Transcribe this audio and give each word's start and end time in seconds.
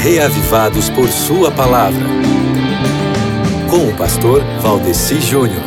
reavivados 0.00 0.88
por 0.88 1.10
Sua 1.10 1.50
palavra. 1.50 2.06
Com 3.68 3.86
o 3.86 3.96
pastor 3.98 4.42
Valdeci 4.62 5.20
Júnior. 5.20 5.62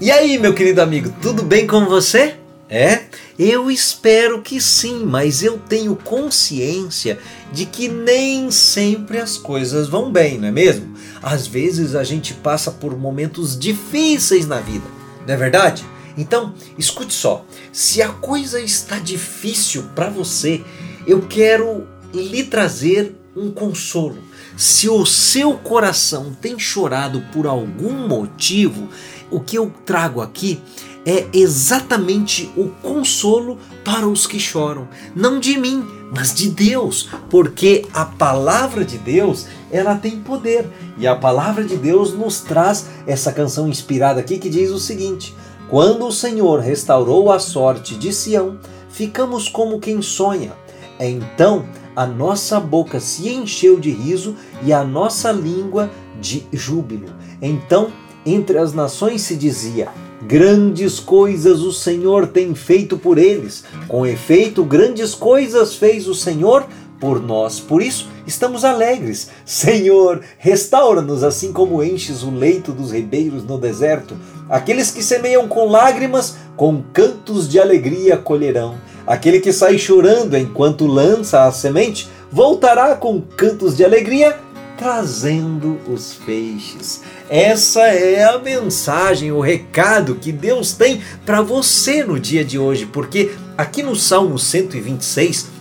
E 0.00 0.10
aí, 0.10 0.36
meu 0.36 0.52
querido 0.52 0.82
amigo, 0.82 1.14
tudo 1.22 1.44
bem 1.44 1.68
com 1.68 1.86
você? 1.86 2.34
É? 2.68 3.02
Eu 3.38 3.70
espero 3.70 4.42
que 4.42 4.60
sim, 4.60 5.04
mas 5.06 5.44
eu 5.44 5.56
tenho 5.56 5.94
consciência 5.94 7.20
de 7.52 7.64
que 7.64 7.86
nem 7.86 8.50
sempre 8.50 9.18
as 9.18 9.36
coisas 9.36 9.88
vão 9.88 10.10
bem, 10.10 10.36
não 10.36 10.48
é 10.48 10.50
mesmo? 10.50 10.94
Às 11.22 11.46
vezes 11.46 11.94
a 11.94 12.02
gente 12.02 12.34
passa 12.34 12.72
por 12.72 12.98
momentos 12.98 13.56
difíceis 13.56 14.48
na 14.48 14.58
vida, 14.58 14.84
não 15.24 15.32
é 15.32 15.36
verdade? 15.36 15.84
Então, 16.18 16.52
escute 16.76 17.14
só, 17.14 17.44
se 17.72 18.02
a 18.02 18.08
coisa 18.08 18.60
está 18.60 18.98
difícil 18.98 19.84
para 19.94 20.10
você, 20.10 20.64
eu 21.06 21.22
quero 21.22 21.86
lhe 22.12 22.42
trazer 22.42 23.16
um 23.36 23.52
consolo. 23.52 24.18
Se 24.56 24.88
o 24.88 25.06
seu 25.06 25.54
coração 25.54 26.36
tem 26.40 26.58
chorado 26.58 27.22
por 27.32 27.46
algum 27.46 28.08
motivo, 28.08 28.88
o 29.30 29.38
que 29.38 29.56
eu 29.56 29.72
trago 29.86 30.20
aqui 30.20 30.60
é 31.06 31.26
exatamente 31.32 32.50
o 32.56 32.68
consolo 32.82 33.56
para 33.84 34.06
os 34.06 34.26
que 34.26 34.40
choram, 34.40 34.88
não 35.14 35.38
de 35.38 35.56
mim, 35.56 35.86
mas 36.14 36.34
de 36.34 36.50
Deus, 36.50 37.08
porque 37.30 37.86
a 37.94 38.04
palavra 38.04 38.84
de 38.84 38.98
Deus, 38.98 39.46
ela 39.70 39.94
tem 39.94 40.18
poder. 40.18 40.68
E 40.98 41.06
a 41.06 41.14
palavra 41.14 41.64
de 41.64 41.76
Deus 41.76 42.12
nos 42.12 42.40
traz 42.40 42.86
essa 43.06 43.32
canção 43.32 43.68
inspirada 43.68 44.20
aqui 44.20 44.38
que 44.38 44.50
diz 44.50 44.70
o 44.70 44.78
seguinte: 44.78 45.34
quando 45.68 46.06
o 46.06 46.12
Senhor 46.12 46.60
restaurou 46.60 47.30
a 47.30 47.38
sorte 47.38 47.94
de 47.94 48.12
Sião, 48.12 48.58
ficamos 48.88 49.48
como 49.48 49.78
quem 49.78 50.00
sonha. 50.00 50.52
Então 50.98 51.66
a 51.94 52.06
nossa 52.06 52.58
boca 52.58 53.00
se 53.00 53.28
encheu 53.28 53.78
de 53.78 53.90
riso 53.90 54.34
e 54.62 54.72
a 54.72 54.82
nossa 54.84 55.30
língua 55.30 55.90
de 56.20 56.46
júbilo. 56.52 57.08
Então, 57.42 57.92
entre 58.24 58.56
as 58.56 58.72
nações 58.72 59.22
se 59.22 59.36
dizia: 59.36 59.88
Grandes 60.22 60.98
coisas 60.98 61.60
o 61.60 61.72
Senhor 61.72 62.26
tem 62.26 62.54
feito 62.54 62.96
por 62.96 63.18
eles. 63.18 63.64
Com 63.86 64.06
efeito, 64.06 64.64
grandes 64.64 65.14
coisas 65.14 65.74
fez 65.74 66.08
o 66.08 66.14
Senhor 66.14 66.66
por 67.00 67.22
nós. 67.22 67.60
Por 67.60 67.82
isso, 67.82 68.08
estamos 68.26 68.64
alegres. 68.64 69.28
Senhor, 69.44 70.20
restaura-nos 70.38 71.22
assim 71.22 71.52
como 71.52 71.82
enches 71.82 72.22
o 72.22 72.30
leito 72.30 72.72
dos 72.72 72.92
ribeiros 72.92 73.44
no 73.44 73.58
deserto. 73.58 74.16
Aqueles 74.48 74.90
que 74.90 75.02
semeiam 75.02 75.46
com 75.46 75.68
lágrimas, 75.68 76.36
com 76.56 76.82
cantos 76.92 77.48
de 77.48 77.60
alegria 77.60 78.16
colherão. 78.16 78.76
Aquele 79.06 79.40
que 79.40 79.52
sai 79.52 79.78
chorando 79.78 80.36
enquanto 80.36 80.86
lança 80.86 81.44
a 81.44 81.52
semente, 81.52 82.08
voltará 82.30 82.94
com 82.94 83.20
cantos 83.20 83.76
de 83.76 83.84
alegria, 83.84 84.38
trazendo 84.76 85.78
os 85.88 86.14
feixes. 86.14 87.02
Essa 87.28 87.82
é 87.88 88.22
a 88.24 88.38
mensagem, 88.38 89.32
o 89.32 89.40
recado 89.40 90.14
que 90.14 90.30
Deus 90.30 90.72
tem 90.72 91.02
para 91.26 91.42
você 91.42 92.04
no 92.04 92.18
dia 92.18 92.44
de 92.44 92.58
hoje, 92.58 92.86
porque 92.86 93.32
aqui 93.56 93.82
no 93.82 93.96
Salmo 93.96 94.38
126, 94.38 95.57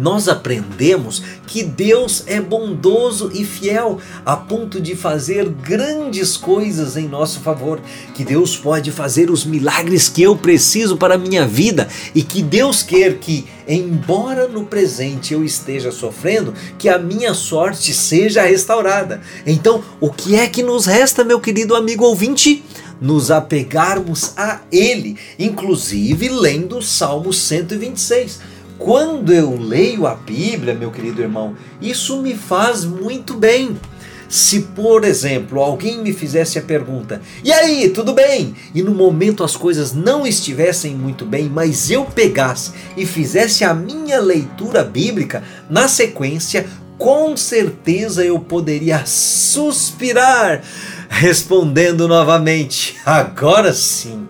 nós 0.00 0.28
aprendemos 0.28 1.22
que 1.46 1.62
Deus 1.62 2.24
é 2.26 2.40
bondoso 2.40 3.30
e 3.34 3.44
fiel 3.44 3.98
a 4.24 4.34
ponto 4.34 4.80
de 4.80 4.96
fazer 4.96 5.46
grandes 5.46 6.38
coisas 6.38 6.96
em 6.96 7.06
nosso 7.06 7.40
favor, 7.40 7.78
que 8.14 8.24
Deus 8.24 8.56
pode 8.56 8.90
fazer 8.90 9.30
os 9.30 9.44
milagres 9.44 10.08
que 10.08 10.22
eu 10.22 10.34
preciso 10.34 10.96
para 10.96 11.16
a 11.16 11.18
minha 11.18 11.46
vida 11.46 11.86
e 12.14 12.22
que 12.22 12.42
Deus 12.42 12.82
quer 12.82 13.18
que, 13.18 13.44
embora 13.68 14.48
no 14.48 14.64
presente 14.64 15.34
eu 15.34 15.44
esteja 15.44 15.92
sofrendo, 15.92 16.54
que 16.78 16.88
a 16.88 16.98
minha 16.98 17.34
sorte 17.34 17.92
seja 17.92 18.40
restaurada. 18.40 19.20
Então, 19.46 19.84
o 20.00 20.08
que 20.08 20.34
é 20.34 20.46
que 20.46 20.62
nos 20.62 20.86
resta, 20.86 21.22
meu 21.22 21.38
querido 21.38 21.76
amigo 21.76 22.06
ouvinte? 22.06 22.64
nos 23.00 23.30
apegarmos 23.30 24.32
a 24.36 24.60
Ele, 24.70 25.16
inclusive 25.38 26.28
lendo 26.28 26.78
o 26.78 26.82
Salmo 26.82 27.32
126. 27.32 28.59
Quando 28.80 29.30
eu 29.30 29.60
leio 29.60 30.06
a 30.06 30.14
Bíblia, 30.14 30.74
meu 30.74 30.90
querido 30.90 31.20
irmão, 31.20 31.54
isso 31.82 32.22
me 32.22 32.34
faz 32.34 32.82
muito 32.82 33.34
bem. 33.34 33.78
Se, 34.26 34.60
por 34.74 35.04
exemplo, 35.04 35.60
alguém 35.60 35.98
me 35.98 36.14
fizesse 36.14 36.58
a 36.58 36.62
pergunta: 36.62 37.20
"E 37.44 37.52
aí, 37.52 37.90
tudo 37.90 38.14
bem?" 38.14 38.54
e 38.74 38.82
no 38.82 38.94
momento 38.94 39.44
as 39.44 39.54
coisas 39.54 39.92
não 39.92 40.26
estivessem 40.26 40.94
muito 40.94 41.26
bem, 41.26 41.46
mas 41.46 41.90
eu 41.90 42.06
pegasse 42.06 42.72
e 42.96 43.04
fizesse 43.04 43.64
a 43.64 43.74
minha 43.74 44.18
leitura 44.18 44.82
bíblica, 44.82 45.44
na 45.68 45.86
sequência, 45.86 46.66
com 46.96 47.36
certeza 47.36 48.24
eu 48.24 48.40
poderia 48.40 49.04
suspirar, 49.04 50.62
respondendo 51.06 52.08
novamente: 52.08 52.96
"Agora 53.04 53.74
sim, 53.74 54.26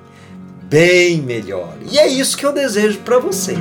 bem 0.65 1.23
melhor". 1.23 1.75
E 1.89 2.01
é 2.01 2.09
isso 2.09 2.37
que 2.37 2.45
eu 2.45 2.53
desejo 2.53 2.99
para 3.05 3.21
você. 3.21 3.57